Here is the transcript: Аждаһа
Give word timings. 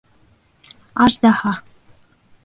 Аждаһа 1.05 1.53